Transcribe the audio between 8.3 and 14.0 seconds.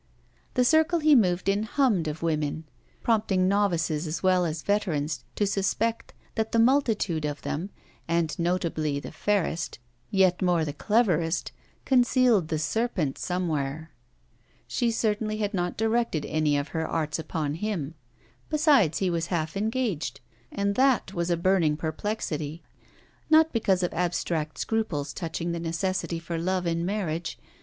notably the fairest, yet more the cleverest, concealed the serpent somewhere.